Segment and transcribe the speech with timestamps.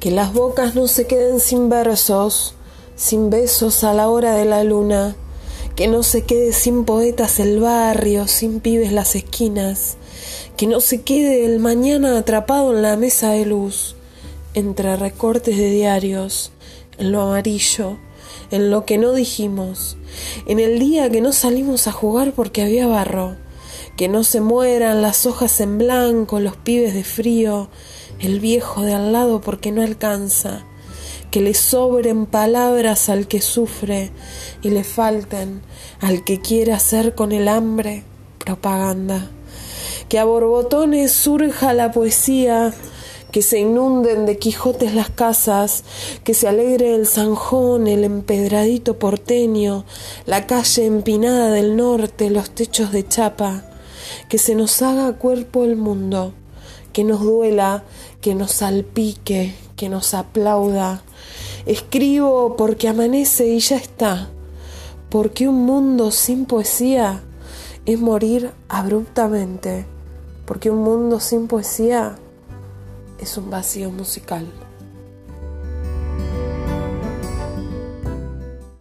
[0.00, 2.54] Que las bocas no se queden sin versos,
[2.96, 5.14] sin besos a la hora de la luna,
[5.76, 9.98] que no se quede sin poetas el barrio, sin pibes las esquinas,
[10.56, 13.94] que no se quede el mañana atrapado en la mesa de luz,
[14.54, 16.50] entre recortes de diarios,
[16.98, 17.98] en lo amarillo,
[18.50, 19.98] en lo que no dijimos,
[20.46, 23.36] en el día que no salimos a jugar porque había barro,
[24.00, 27.68] que no se mueran las hojas en blanco, los pibes de frío,
[28.18, 30.64] el viejo de al lado porque no alcanza,
[31.30, 34.10] que le sobren palabras al que sufre
[34.62, 35.60] y le falten
[36.00, 38.04] al que quiere hacer con el hambre
[38.38, 39.28] propaganda,
[40.08, 42.72] que a borbotones surja la poesía,
[43.32, 45.84] que se inunden de Quijotes las casas,
[46.24, 49.84] que se alegre el zanjón, el empedradito porteño,
[50.24, 53.66] la calle empinada del norte, los techos de chapa,
[54.28, 56.32] que se nos haga cuerpo el mundo,
[56.92, 57.84] que nos duela,
[58.20, 61.02] que nos salpique, que nos aplauda.
[61.66, 64.28] Escribo porque amanece y ya está,
[65.08, 67.22] porque un mundo sin poesía
[67.86, 69.86] es morir abruptamente,
[70.46, 72.16] porque un mundo sin poesía
[73.18, 74.46] es un vacío musical.